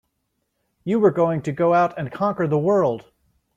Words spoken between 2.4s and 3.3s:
the world!